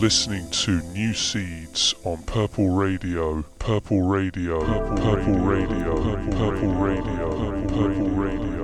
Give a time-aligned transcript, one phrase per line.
[0.00, 7.68] Listening to New Seeds on Purple Radio, Purple Radio, Purple, Radio, Purple, Radio, Purple, Radio,
[7.68, 8.59] Purple, Purple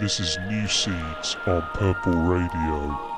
[0.00, 3.09] This is New Seeds on Purple Radio.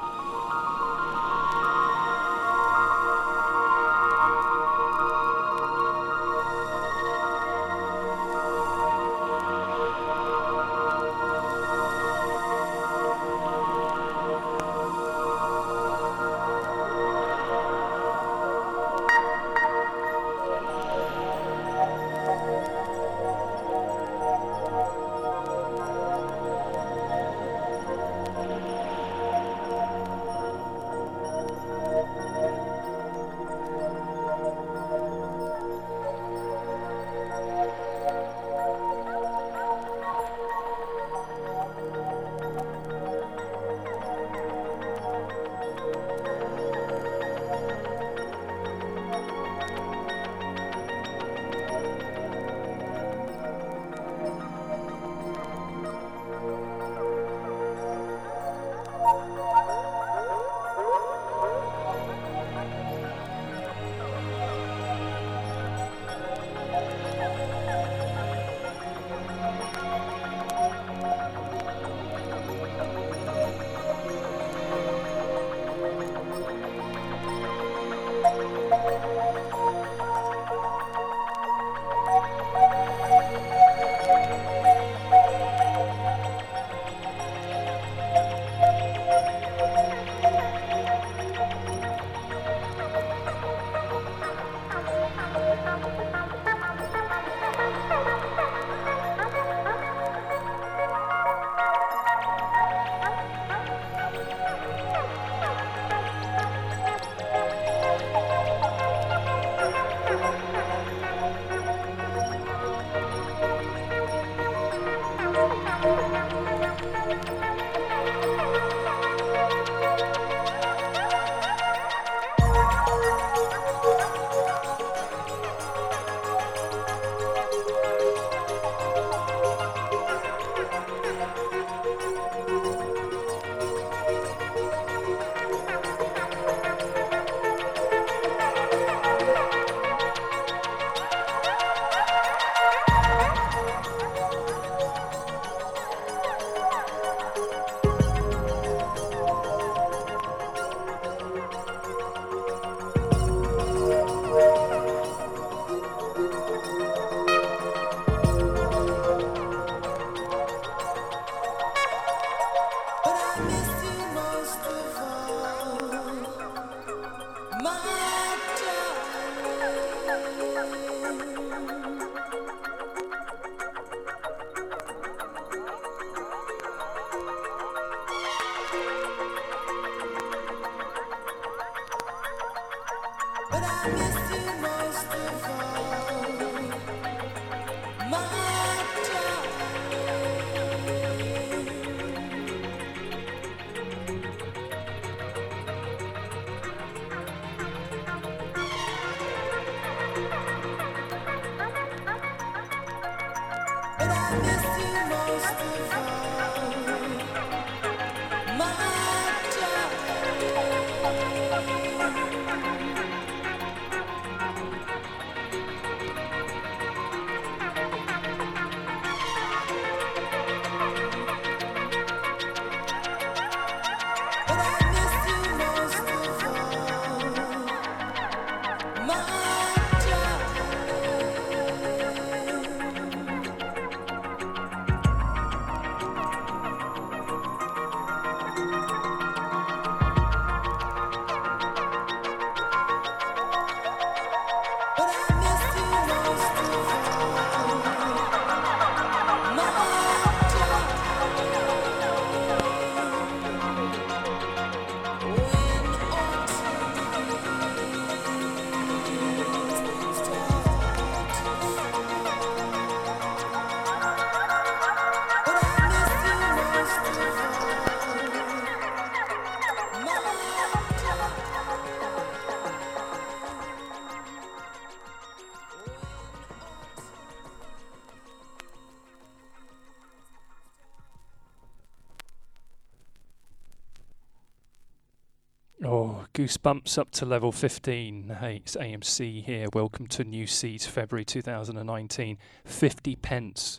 [286.42, 288.38] Goosebumps up to level 15.
[288.40, 289.68] Hey, it's AMC here.
[289.72, 292.36] Welcome to New Seeds, February 2019.
[292.64, 293.78] 50 pence.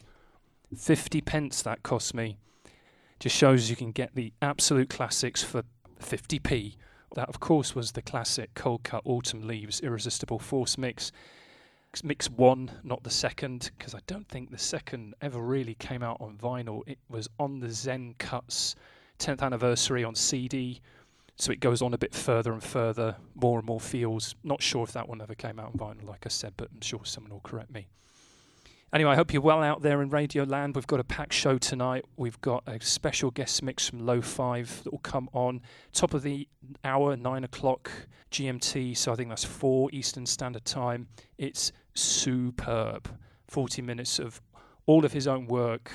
[0.73, 2.37] 50 pence that cost me.
[3.19, 5.63] Just shows you can get the absolute classics for
[6.01, 6.77] 50p.
[7.15, 11.11] That, of course, was the classic Coldcut Autumn Leaves Irresistible Force mix.
[12.01, 16.21] Mix one, not the second, because I don't think the second ever really came out
[16.21, 16.83] on vinyl.
[16.87, 18.77] It was on the Xen Cuts
[19.19, 20.79] 10th anniversary on CD
[21.43, 24.33] so it goes on a bit further and further, more and more feels.
[24.45, 26.79] Not sure if that one ever came out on vinyl, like I said, but I'm
[26.79, 27.87] sure someone will correct me.
[28.93, 30.75] Anyway, I hope you're well out there in Radio Land.
[30.75, 32.05] We've got a packed show tonight.
[32.15, 36.23] We've got a special guest mix from Lo Five that will come on top of
[36.23, 36.47] the
[36.85, 37.91] hour, nine o'clock
[38.31, 38.95] GMT.
[38.95, 41.07] So I think that's four Eastern Standard Time.
[41.37, 43.09] It's superb.
[43.49, 44.41] 40 minutes of
[44.85, 45.91] all of his own work,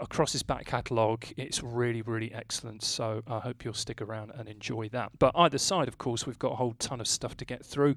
[0.00, 2.82] across his back catalogue, it's really, really excellent.
[2.82, 5.12] So I hope you'll stick around and enjoy that.
[5.18, 7.96] But either side, of course, we've got a whole ton of stuff to get through.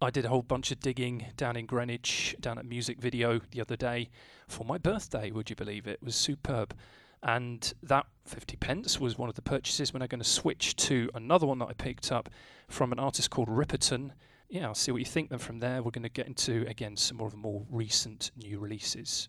[0.00, 3.60] I did a whole bunch of digging down in Greenwich, down at Music Video the
[3.60, 4.10] other day
[4.48, 5.30] for my birthday.
[5.30, 5.92] Would you believe it?
[5.92, 6.74] it was superb.
[7.22, 9.92] And that 50 pence was one of the purchases.
[9.92, 12.28] We're now going to switch to another one that I picked up
[12.68, 14.10] from an artist called Ripperton.
[14.48, 15.30] Yeah, I'll see what you think.
[15.30, 18.32] Then from there, we're going to get into, again, some more of the more recent
[18.36, 19.28] new releases.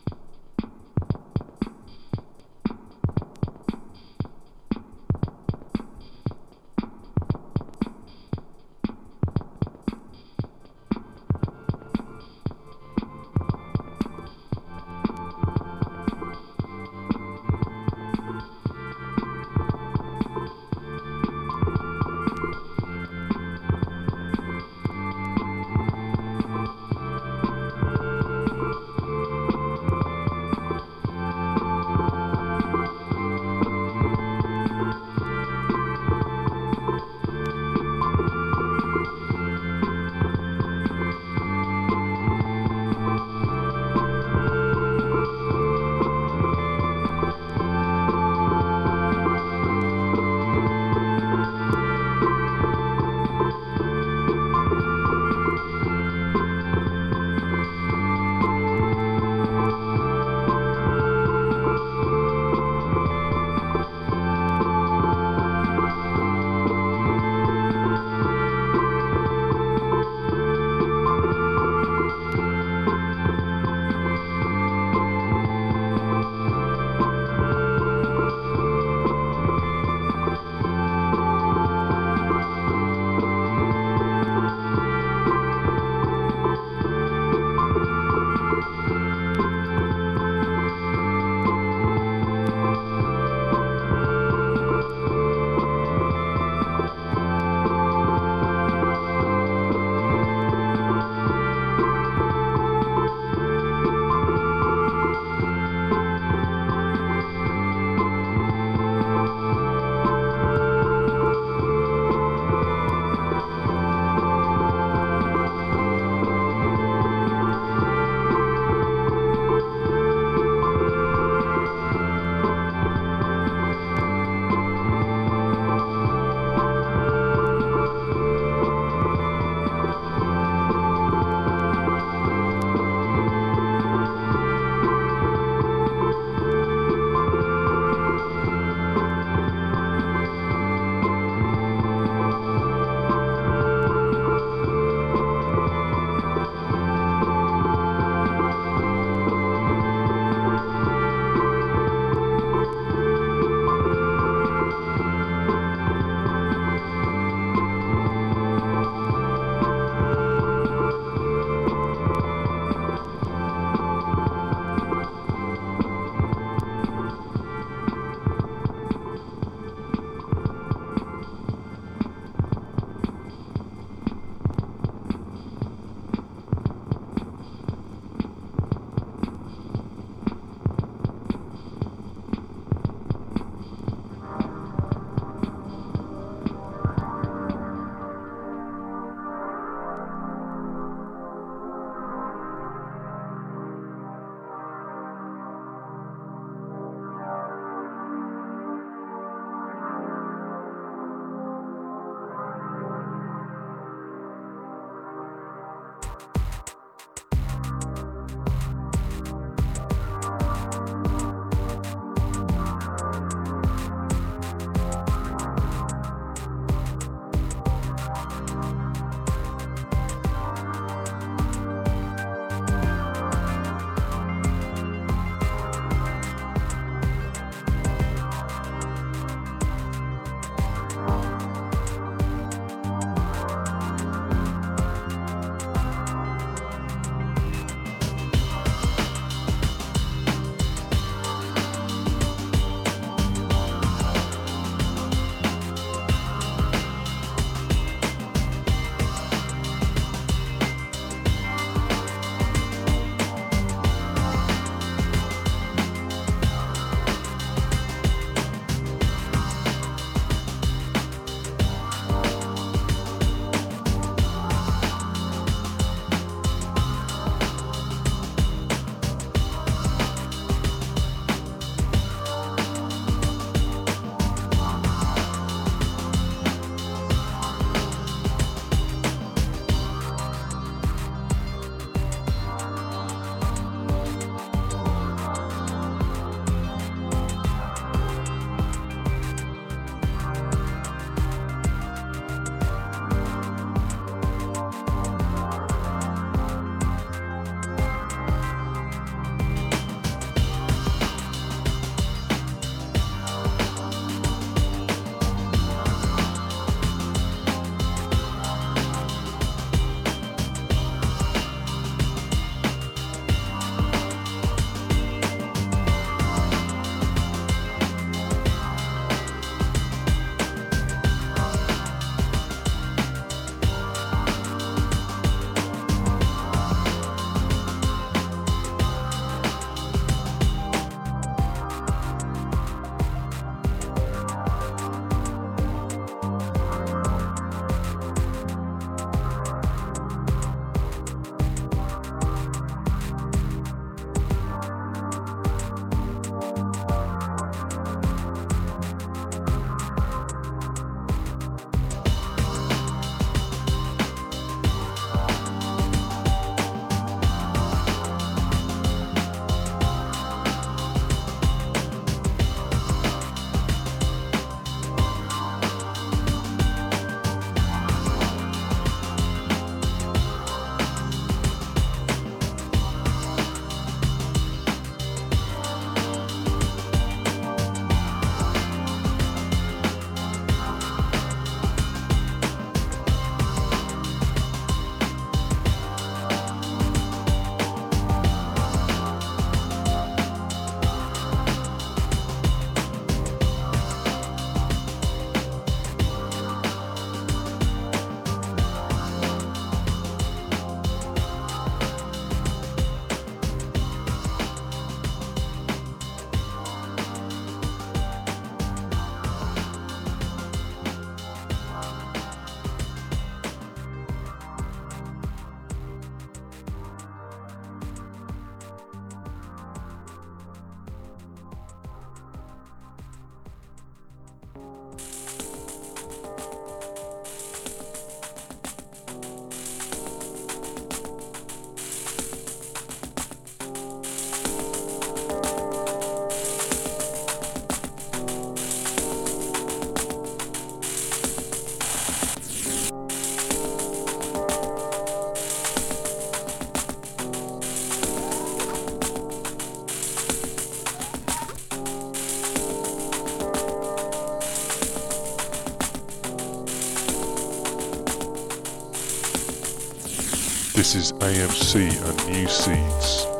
[460.81, 463.30] This is AMC and New Seeds.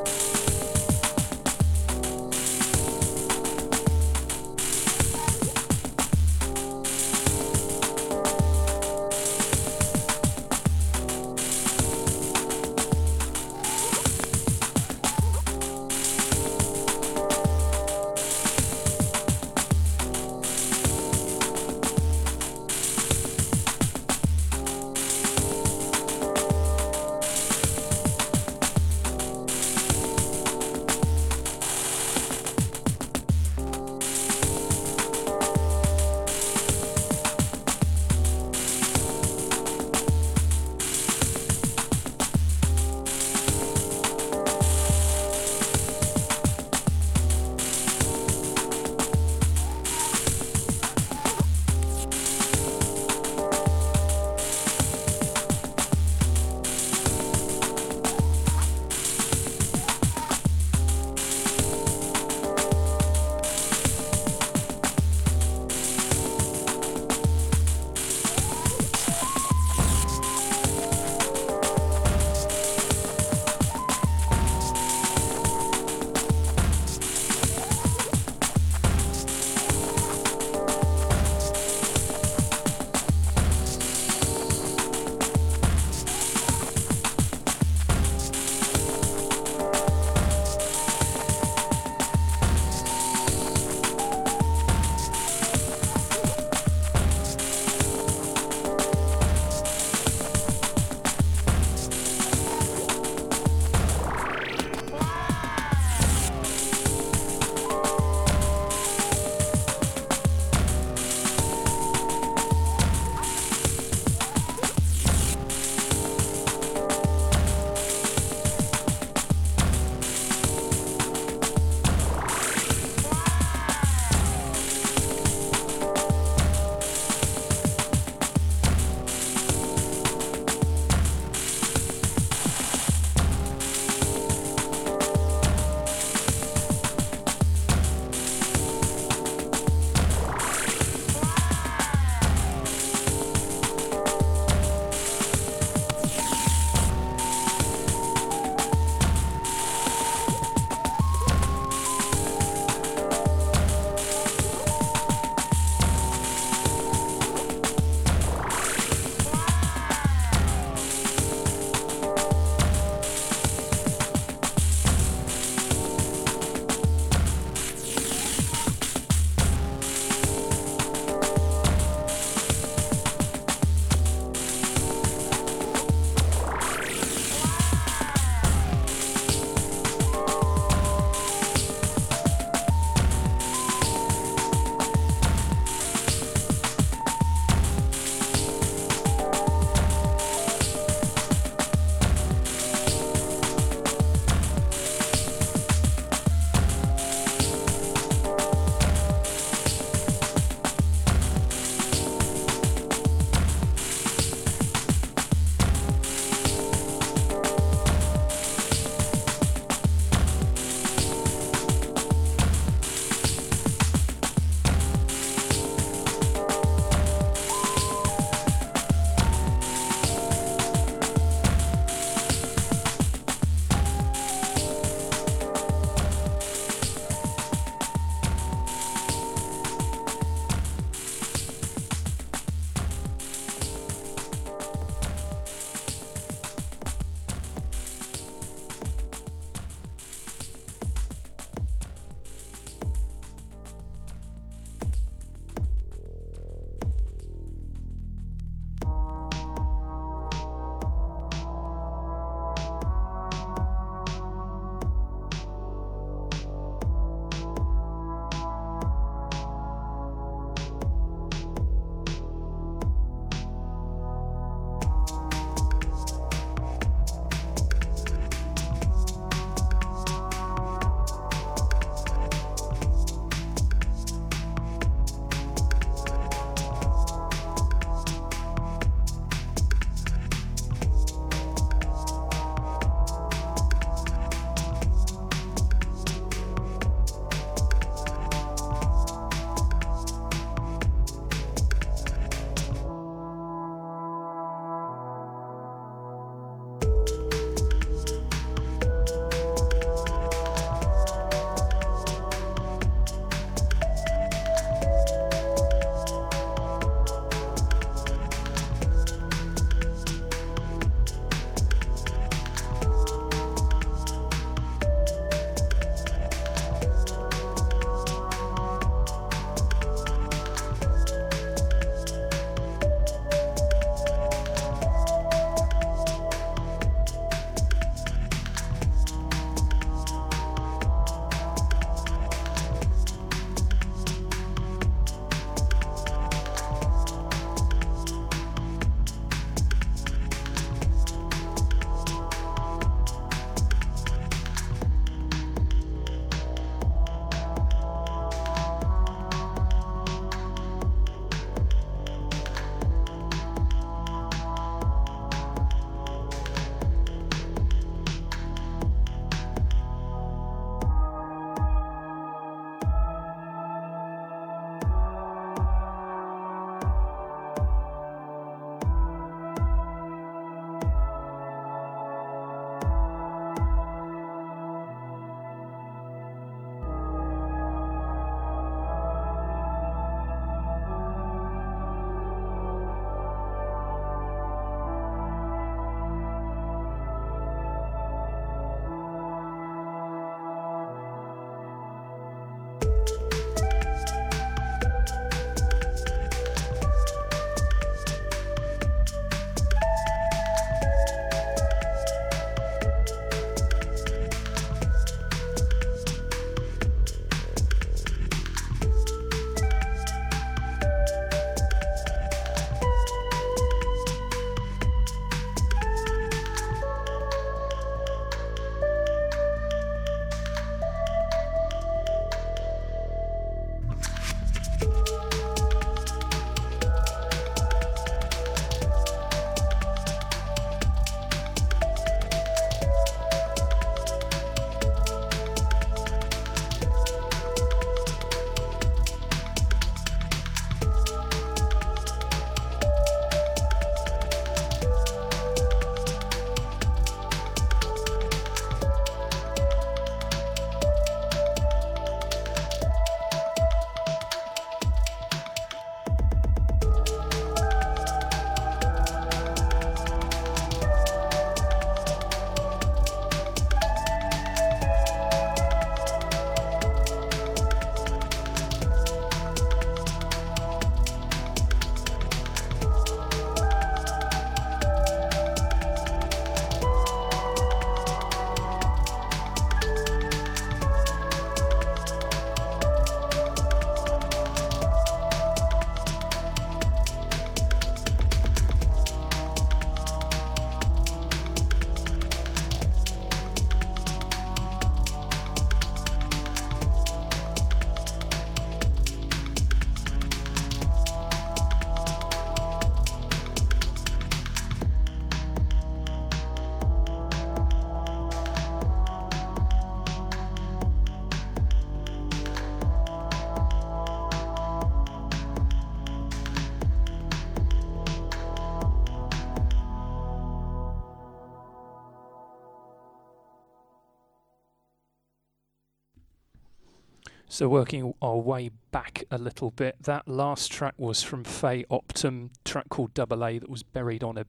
[527.52, 532.52] So, working our way back a little bit, that last track was from Faye Optum,
[532.64, 534.46] track called Double A, that was buried on a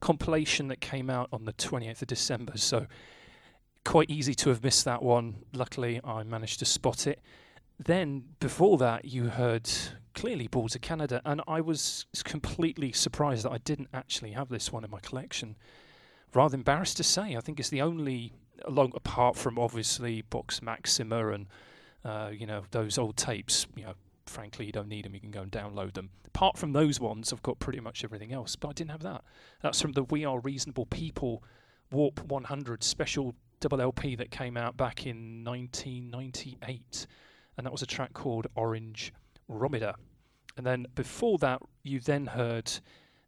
[0.00, 2.54] compilation that came out on the 28th of December.
[2.56, 2.88] So,
[3.84, 5.44] quite easy to have missed that one.
[5.52, 7.20] Luckily, I managed to spot it.
[7.78, 9.70] Then, before that, you heard
[10.12, 14.72] clearly Boards of Canada, and I was completely surprised that I didn't actually have this
[14.72, 15.54] one in my collection.
[16.34, 18.32] Rather embarrassed to say, I think it's the only,
[18.64, 21.46] along apart from obviously Boc Maxima and
[22.04, 23.94] uh, you know, those old tapes, you know,
[24.26, 25.14] frankly, you don't need them.
[25.14, 26.10] You can go and download them.
[26.26, 29.22] Apart from those ones, I've got pretty much everything else, but I didn't have that.
[29.62, 31.42] That's from the We Are Reasonable People
[31.90, 37.06] Warp 100 special double LP that came out back in 1998,
[37.56, 39.12] and that was a track called Orange
[39.48, 39.94] Romeda.
[40.56, 42.70] And then before that, you then heard,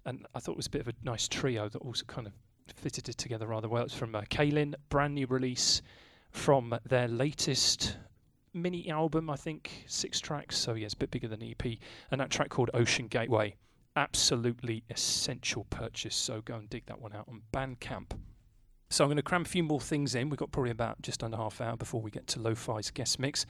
[0.04, 2.32] and I thought it was a bit of a nice trio that also kind of
[2.74, 3.84] fitted it together rather well.
[3.84, 5.82] It's from uh, CIALYN, brand new release
[6.30, 7.96] from their latest
[8.54, 10.56] mini album, I think, six tracks.
[10.56, 11.78] So yeah, it's a bit bigger than EP.
[12.10, 13.56] And that track called Ocean Gateway,
[13.96, 16.16] absolutely essential purchase.
[16.16, 18.12] So go and dig that one out on Bandcamp.
[18.90, 20.28] So I'm going to cram a few more things in.
[20.28, 23.18] We've got probably about just under half hour before we get to Lo Five's guest
[23.18, 23.44] mix.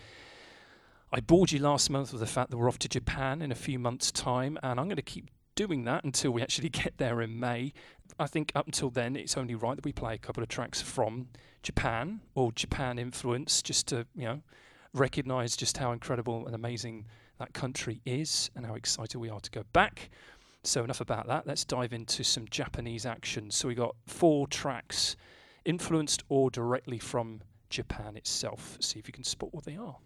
[1.12, 3.54] I bored you last month with the fact that we're off to Japan in a
[3.54, 7.20] few months' time, and I'm going to keep doing that until we actually get there
[7.20, 7.72] in May.
[8.18, 10.80] I think up until then, it's only right that we play a couple of tracks
[10.80, 11.28] from
[11.62, 14.42] Japan or Japan influence, just to you know
[14.94, 17.06] recognize just how incredible and amazing
[17.38, 20.10] that country is and how excited we are to go back.
[20.62, 21.46] So, enough about that.
[21.46, 23.50] Let's dive into some Japanese action.
[23.50, 25.16] So, we got four tracks
[25.64, 28.78] influenced or directly from Japan itself.
[28.80, 29.96] See if you can spot what they are.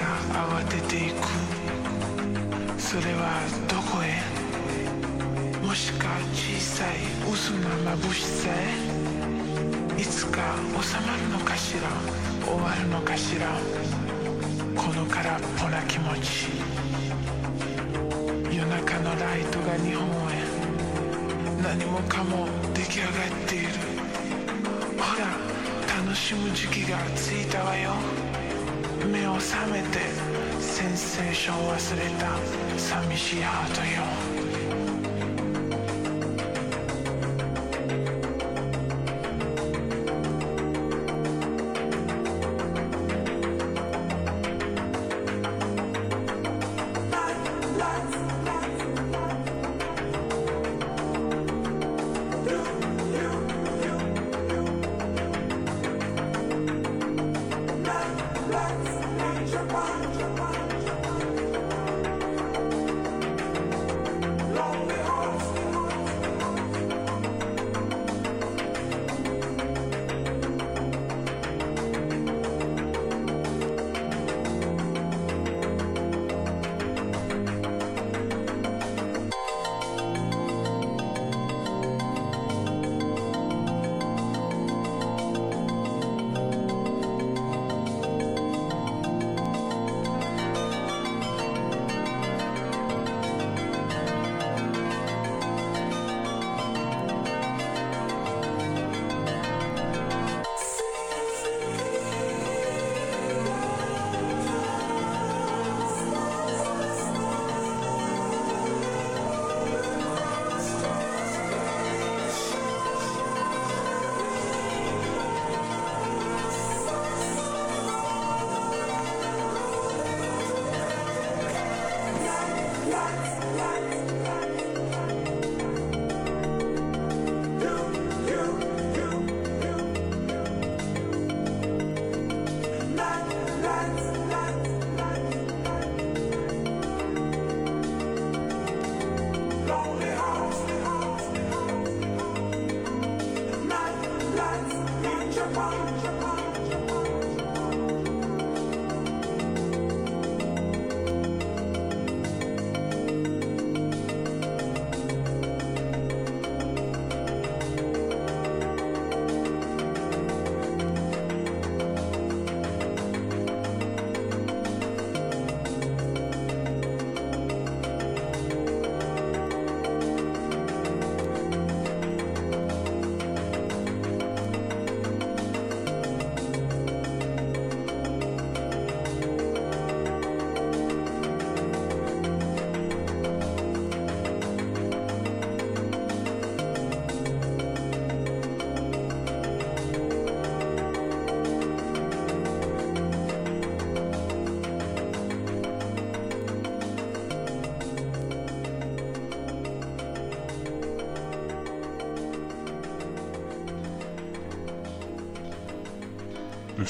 [0.00, 0.06] が
[0.58, 1.14] 慌てていく。
[2.78, 4.06] それはどこへ？
[5.64, 6.96] もしか小さい
[7.30, 10.00] 嘘な眩しさへ？
[10.00, 11.88] いつか収まるのかしら？
[12.44, 13.46] 終わるのかしら？
[14.74, 16.48] この空っぽな気持ち。
[18.50, 20.40] 夜中のライトが日本へ。
[21.62, 23.12] 何もかも出来上がっ
[23.46, 23.68] ている。
[24.98, 25.26] ほら
[26.02, 27.92] 楽しむ時期がついたわよ。
[29.10, 29.98] 目を覚めて
[30.60, 34.39] センセーション忘れた寂しいハートよ。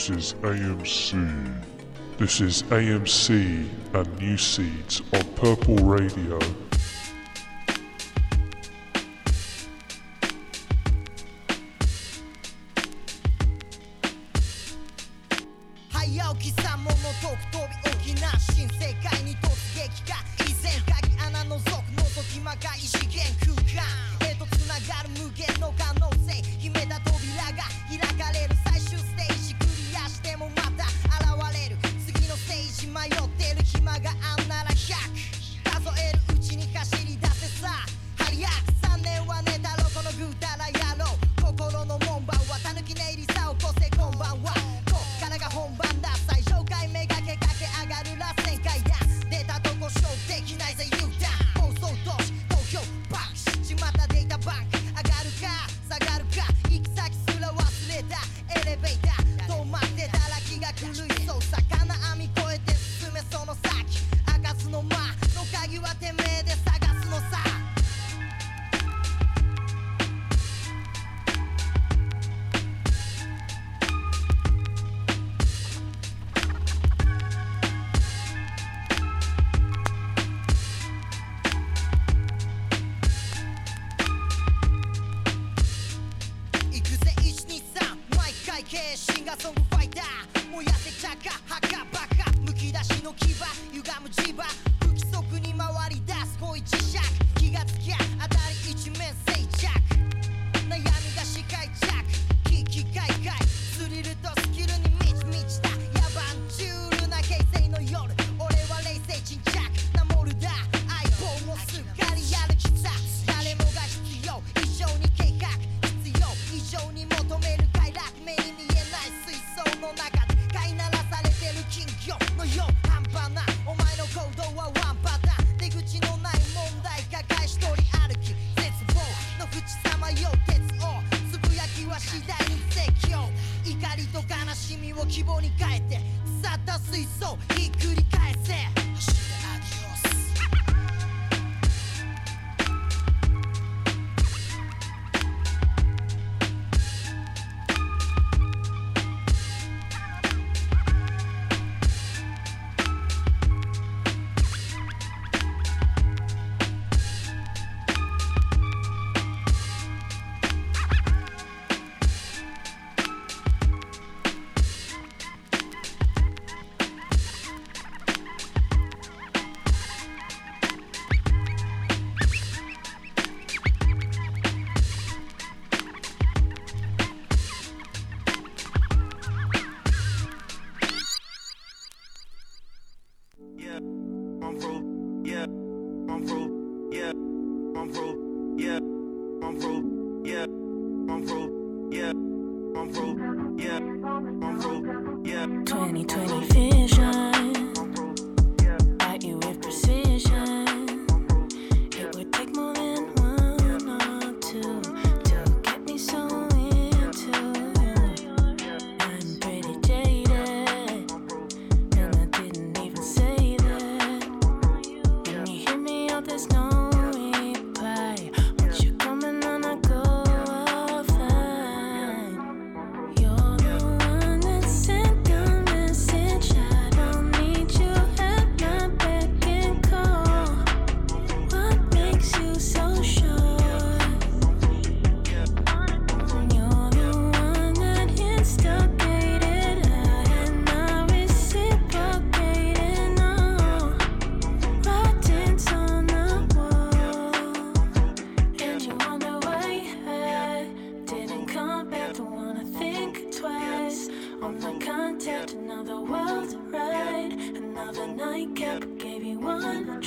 [0.00, 1.62] This is AMC.
[2.16, 6.38] This is AMC and New Seeds on Purple Radio.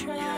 [0.03, 0.32] Try.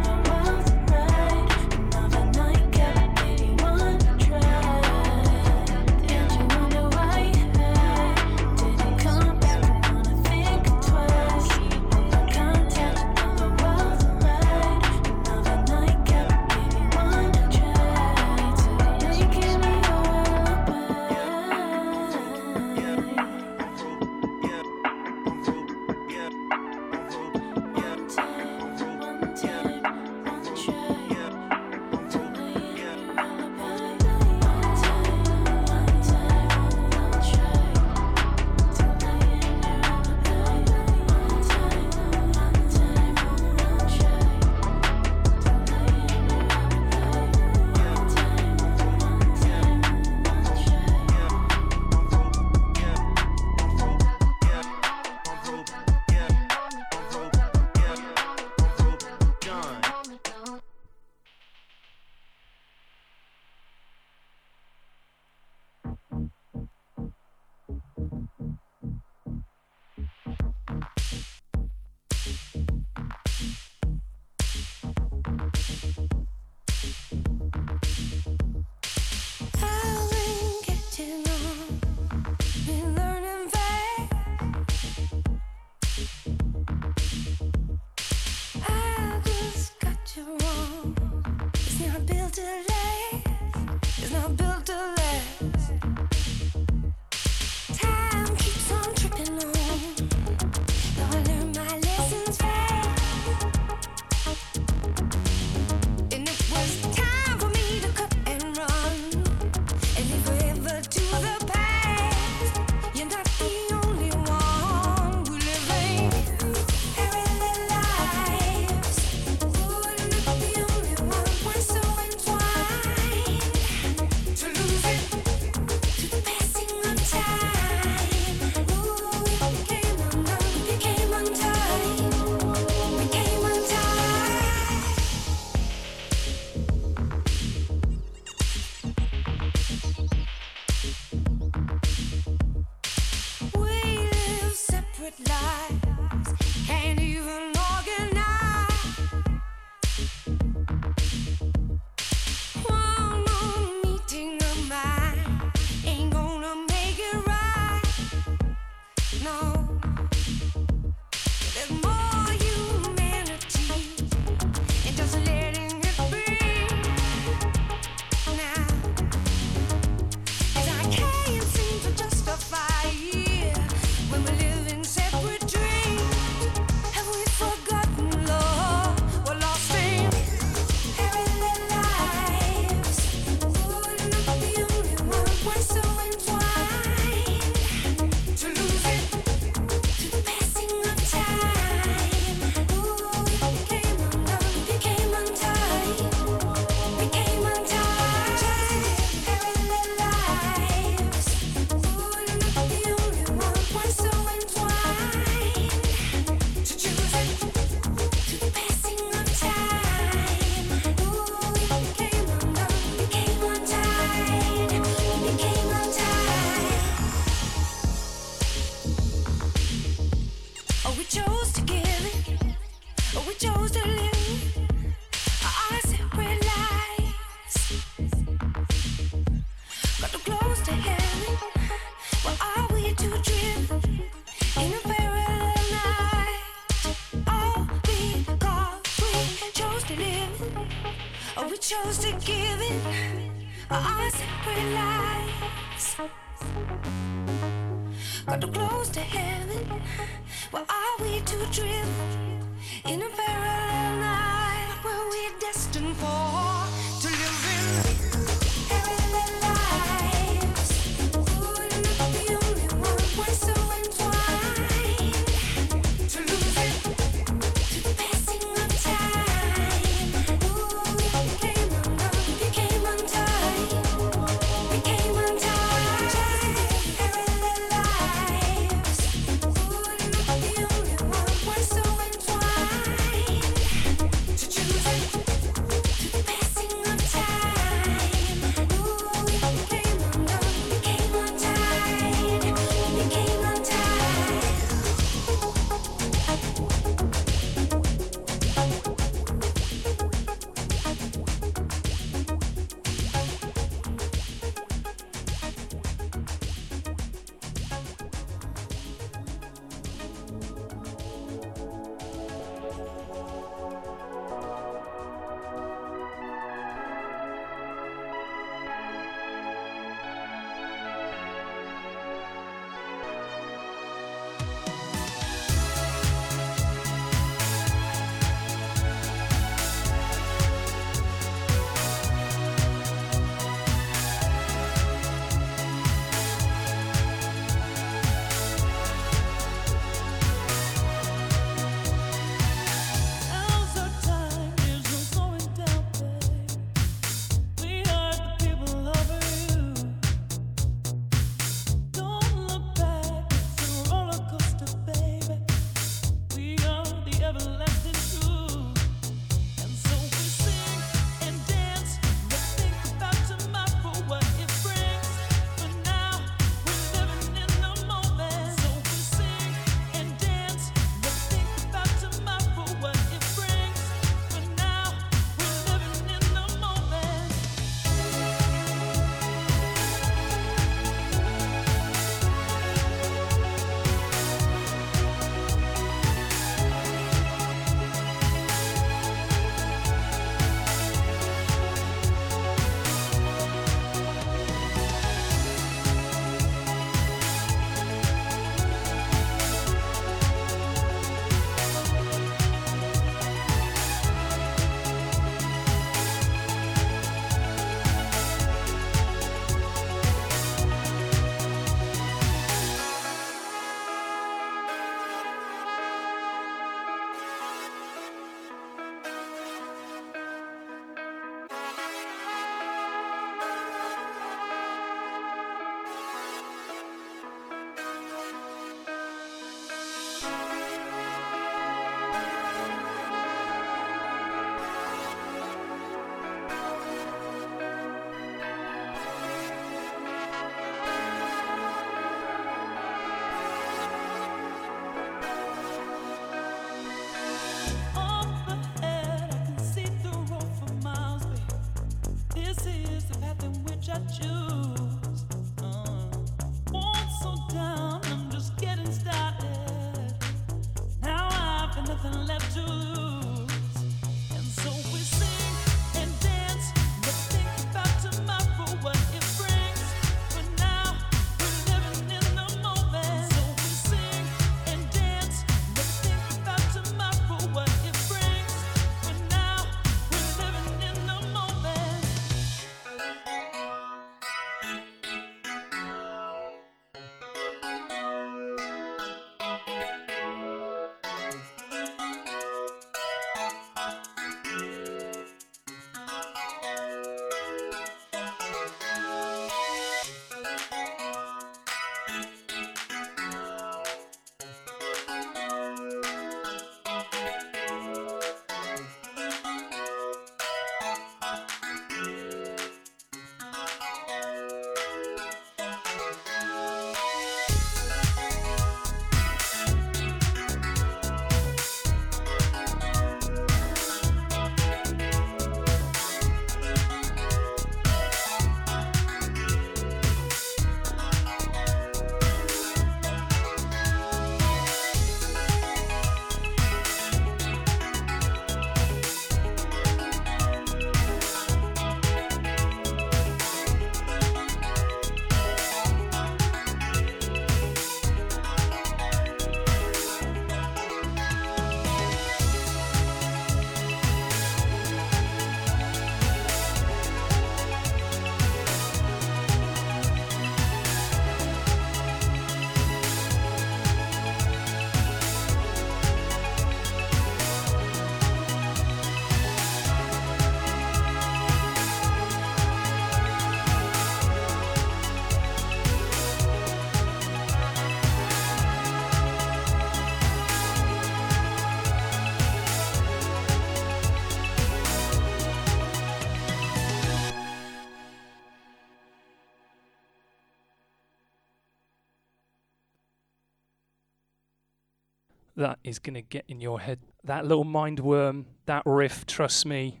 [595.60, 596.98] That is going to get in your head.
[597.24, 600.00] That little mind worm, that riff, trust me,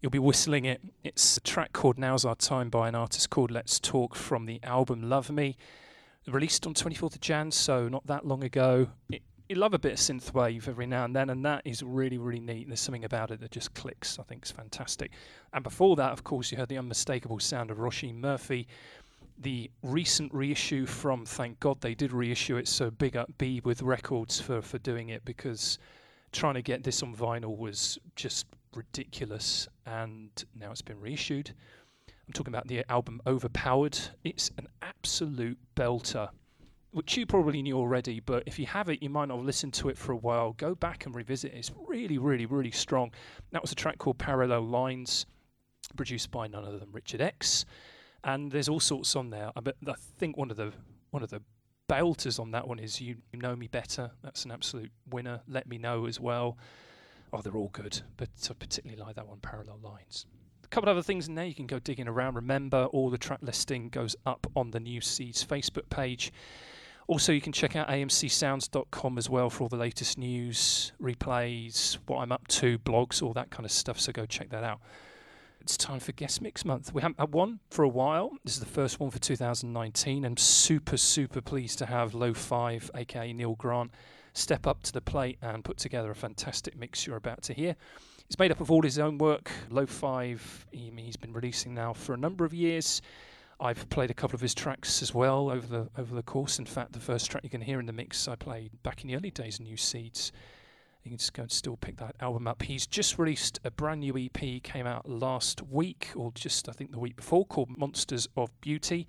[0.00, 0.80] you'll be whistling it.
[1.04, 4.60] It's a track called Now's Our Time by an artist called Let's Talk from the
[4.62, 5.56] album Love Me.
[6.26, 8.88] Released on 24th of Jan, so not that long ago.
[9.10, 12.18] It, you love a bit of synthwave every now and then, and that is really,
[12.18, 12.68] really neat.
[12.68, 14.16] There's something about it that just clicks.
[14.20, 15.10] I think it's fantastic.
[15.52, 18.68] And before that, of course, you heard the unmistakable sound of Roisin Murphy
[19.40, 23.80] the recent reissue from Thank God they did reissue it, so big up Be With
[23.82, 25.78] Records for, for doing it because
[26.32, 31.52] trying to get this on vinyl was just ridiculous and now it's been reissued.
[32.08, 33.98] I'm talking about the album Overpowered.
[34.24, 36.28] It's an absolute belter,
[36.90, 39.72] which you probably knew already, but if you have it, you might not have listened
[39.74, 40.52] to it for a while.
[40.52, 41.56] Go back and revisit it.
[41.56, 43.10] It's really, really, really strong.
[43.52, 45.24] That was a track called Parallel Lines,
[45.96, 47.64] produced by none other than Richard X
[48.24, 49.50] and there's all sorts on there.
[49.56, 50.72] I, I think one of the
[51.10, 51.42] one of the
[51.88, 54.12] belters on that one is you, know me better.
[54.22, 55.40] That's an absolute winner.
[55.48, 56.56] Let me know as well.
[57.32, 59.38] Oh, they're all good, but I particularly like that one.
[59.38, 60.26] Parallel lines.
[60.64, 62.36] A couple of other things in there you can go digging around.
[62.36, 66.32] Remember, all the track listing goes up on the New Seeds Facebook page.
[67.08, 72.20] Also, you can check out amcsounds.com as well for all the latest news, replays, what
[72.20, 73.98] I'm up to, blogs, all that kind of stuff.
[73.98, 74.80] So go check that out
[75.60, 76.92] it's time for guest mix month.
[76.92, 78.32] We haven't had one for a while.
[78.44, 80.24] This is the first one for 2019.
[80.24, 83.92] I'm super, super pleased to have Lo Five, aka Neil Grant,
[84.32, 87.76] step up to the plate and put together a fantastic mix you're about to hear.
[88.26, 89.50] It's made up of all his own work.
[89.68, 93.02] Lo Five, he, he's been releasing now for a number of years.
[93.60, 96.58] I've played a couple of his tracks as well over the over the course.
[96.58, 99.08] In fact, the first track you can hear in the mix I played back in
[99.08, 100.32] the early days New Seeds.
[101.02, 102.62] You can just go and still pick that album up.
[102.62, 106.90] He's just released a brand new EP, came out last week, or just I think
[106.92, 109.06] the week before, called Monsters of Beauty.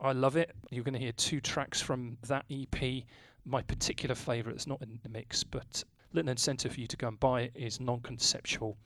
[0.00, 0.54] I love it.
[0.70, 3.02] You're going to hear two tracks from that EP.
[3.44, 7.08] My particular favourite is not in the mix, but little incentive for you to go
[7.08, 8.76] and buy it is non conceptual.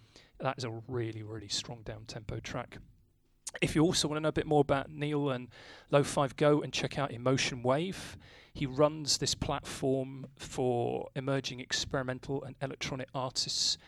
[0.41, 2.79] That is a really, really strong down tempo track.
[3.61, 5.49] If you also want to know a bit more about Neil and
[5.91, 8.17] Lo Five, go and check out Emotion Wave.
[8.55, 13.79] He runs this platform for emerging experimental and electronic artists.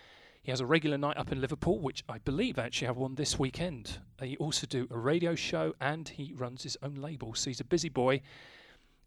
[0.42, 3.38] He has a regular night up in Liverpool, which I believe actually have one this
[3.38, 3.98] weekend.
[4.22, 7.34] He also do a radio show and he runs his own label.
[7.34, 8.20] So he's a busy boy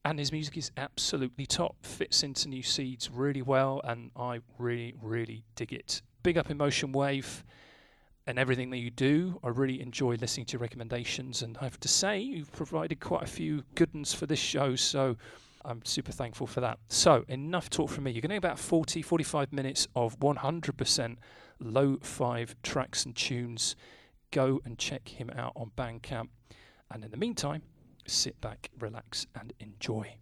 [0.05, 1.75] and his music is absolutely top.
[1.81, 6.01] Fits into New Seeds really well and I really, really dig it.
[6.23, 7.43] Big up Emotion Wave
[8.25, 9.39] and everything that you do.
[9.43, 13.23] I really enjoy listening to your recommendations and I have to say you've provided quite
[13.23, 14.75] a few good ones for this show.
[14.75, 15.17] So
[15.67, 16.79] I'm super thankful for that.
[16.87, 18.11] So, enough talk from me.
[18.11, 21.17] You're getting about 40, 45 minutes of 100%
[21.59, 23.75] Lo Five tracks and tunes.
[24.31, 26.29] Go and check him out on Bandcamp.
[26.89, 27.63] And in the meantime,
[28.07, 30.15] sit back, relax, and enjoy.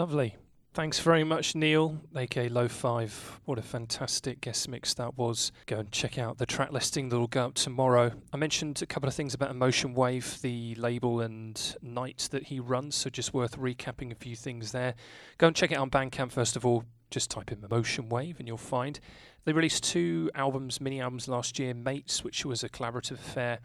[0.00, 0.34] Lovely.
[0.72, 3.38] Thanks very much, Neil, aka Lo Five.
[3.44, 5.52] What a fantastic guest mix that was.
[5.66, 8.12] Go and check out the track listing that will go up tomorrow.
[8.32, 12.60] I mentioned a couple of things about Emotion Wave, the label and night that he
[12.60, 14.94] runs, so just worth recapping a few things there.
[15.36, 16.84] Go and check it out on Bandcamp first of all.
[17.10, 19.00] Just type in Emotion Wave and you'll find.
[19.44, 23.58] They released two albums, mini albums last year Mates, which was a collaborative affair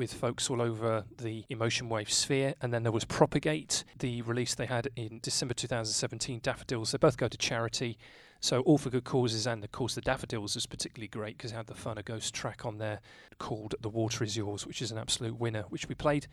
[0.00, 2.54] with folks all over the emotion wave sphere.
[2.62, 6.92] And then there was Propagate, the release they had in December 2017, Daffodils.
[6.92, 7.98] They both go to charity.
[8.40, 11.56] So all for good causes, and of course the Daffodils is particularly great because it
[11.56, 13.00] had the Fun Ghost track on there
[13.38, 16.26] called "The Water Is Yours," which is an absolute winner, which we played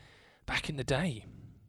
[0.46, 1.26] back in the day.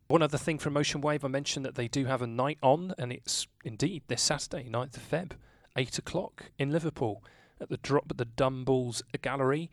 [0.07, 2.95] One other thing from Motion Wave, I mentioned that they do have a night on,
[2.97, 5.33] and it's indeed this Saturday, 9th of Feb,
[5.77, 7.25] eight o'clock in Liverpool
[7.61, 9.69] at the Drop at the Dumballs Gallery.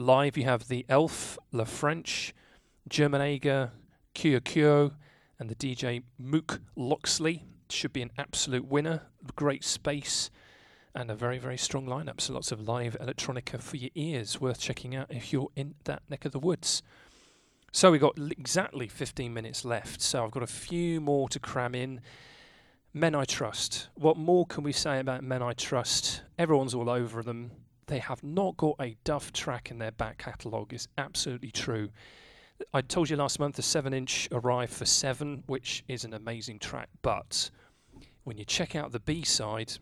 [0.00, 2.32] Live, you have the Elf, La French,
[2.88, 3.72] Germanager,
[4.14, 4.92] Kyo Kyo,
[5.40, 7.42] and the DJ Mook Loxley.
[7.68, 9.02] Should be an absolute winner.
[9.34, 10.30] Great space
[10.94, 12.20] and a very, very strong lineup.
[12.20, 14.40] So lots of live electronica for your ears.
[14.40, 16.80] Worth checking out if you're in that neck of the woods.
[17.72, 20.00] So we've got l- exactly 15 minutes left.
[20.00, 22.02] So I've got a few more to cram in.
[22.94, 23.88] Men I Trust.
[23.96, 26.22] What more can we say about Men I Trust?
[26.38, 27.50] Everyone's all over them.
[27.88, 30.74] They have not got a duff track in their back catalogue.
[30.74, 31.88] is absolutely true.
[32.74, 36.58] I told you last month the 7 inch arrived for 7, which is an amazing
[36.58, 36.90] track.
[37.00, 37.50] But
[38.24, 39.72] when you check out the B side,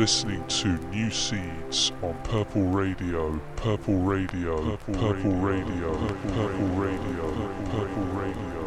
[0.00, 5.92] listening to New Seeds on Purple Radio, Purple Radio, Purple Radio,
[6.32, 7.36] Purple Radio,
[7.68, 8.59] Purple Radio, Purple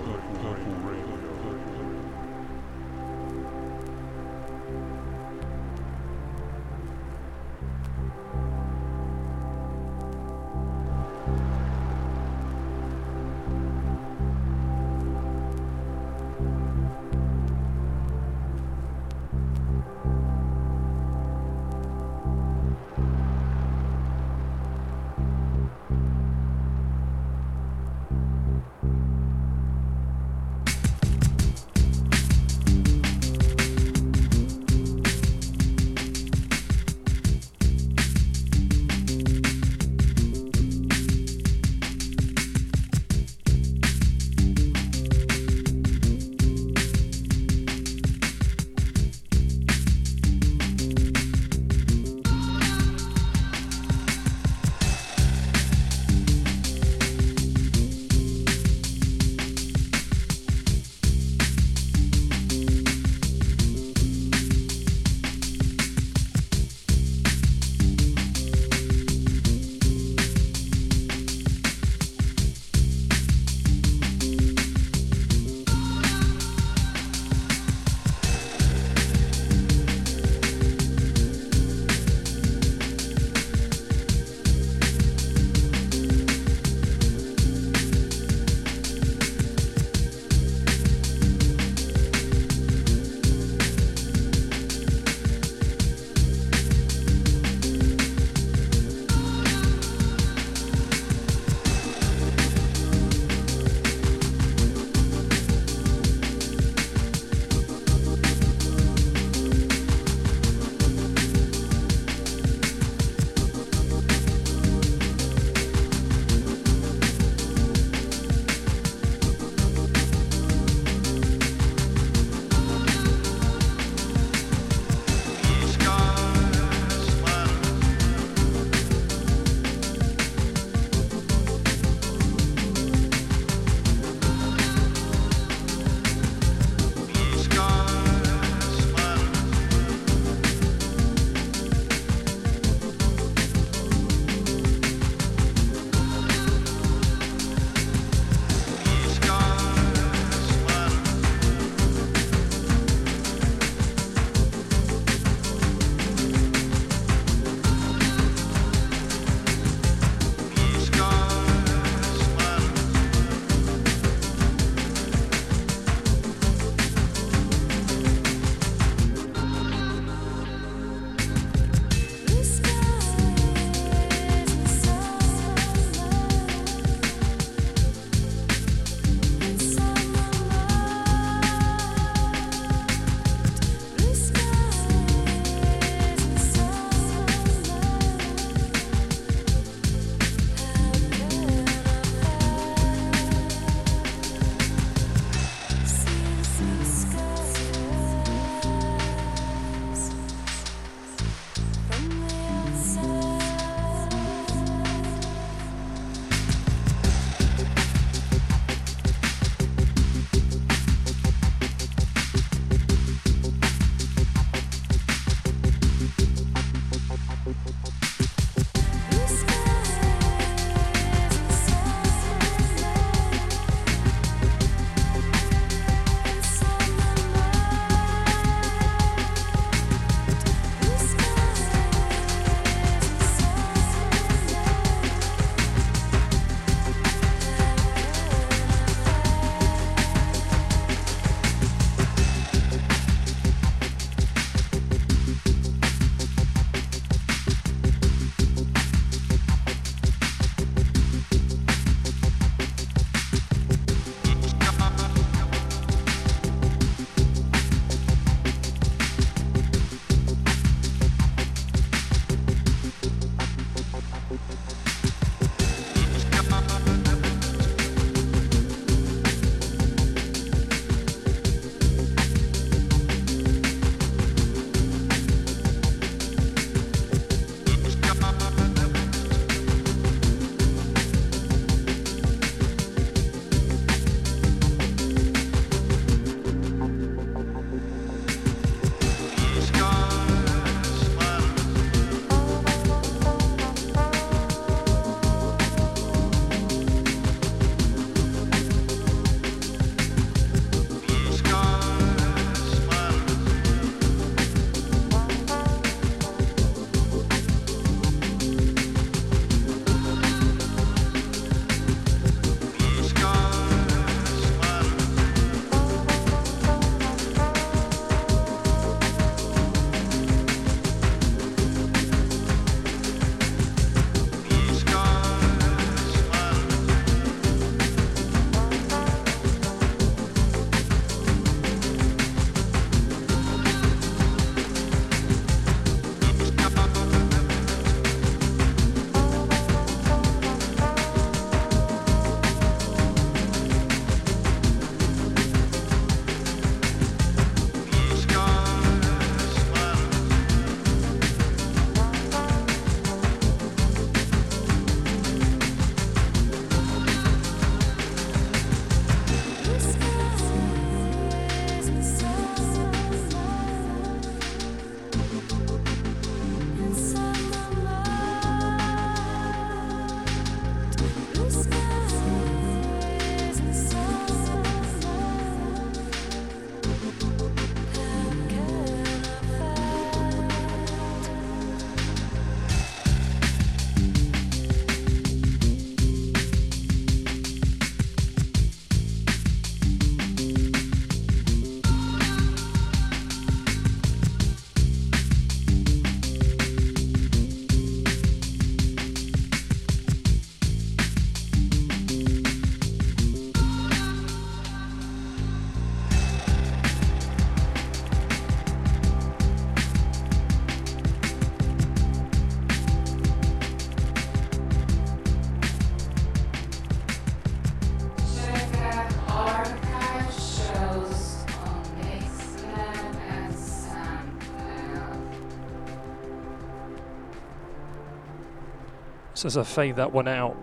[429.46, 430.56] As I fade that one out,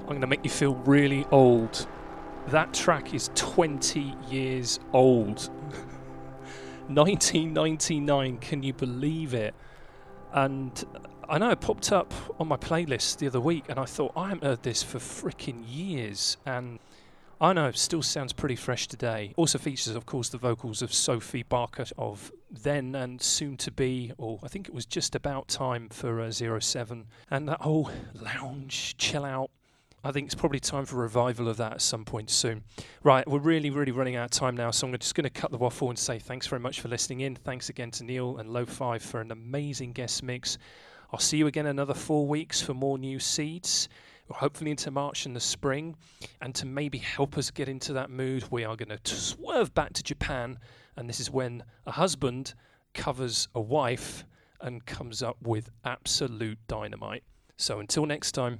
[0.00, 1.86] I'm going to make you feel really old.
[2.46, 5.50] That track is 20 years old.
[6.88, 9.54] 1999, can you believe it?
[10.32, 10.82] And
[11.28, 14.28] I know it popped up on my playlist the other week, and I thought, I
[14.28, 16.38] haven't heard this for freaking years.
[16.46, 16.78] And
[17.38, 19.34] I know, it still sounds pretty fresh today.
[19.36, 24.12] Also features, of course, the vocals of Sophie Barker of then and soon to be,
[24.18, 27.06] or I think it was just about time for uh, Zero Seven.
[27.30, 29.50] And that whole lounge, chill out.
[30.04, 32.62] I think it's probably time for a revival of that at some point soon.
[33.02, 35.50] Right, we're really, really running out of time now, so I'm just going to cut
[35.50, 37.34] the waffle and say thanks very much for listening in.
[37.34, 40.56] Thanks again to Neil and Lo Five for an amazing guest mix.
[41.12, 43.88] I'll see you again another four weeks for more new seeds
[44.34, 45.96] hopefully into March and the spring.
[46.40, 49.92] And to maybe help us get into that mood, we are going to swerve back
[49.94, 50.58] to Japan.
[50.98, 52.54] And this is when a husband
[52.92, 54.24] covers a wife
[54.60, 57.22] and comes up with absolute dynamite.
[57.56, 58.58] So until next time.